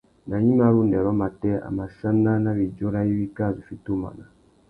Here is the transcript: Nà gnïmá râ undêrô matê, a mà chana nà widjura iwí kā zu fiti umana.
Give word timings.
Nà 0.29 0.35
gnïmá 0.41 0.65
râ 0.73 0.77
undêrô 0.81 1.11
matê, 1.21 1.51
a 1.67 1.69
mà 1.77 1.85
chana 1.97 2.31
nà 2.45 2.51
widjura 2.59 2.99
iwí 3.11 3.25
kā 3.37 3.45
zu 3.55 3.61
fiti 3.67 3.89
umana. 3.97 4.25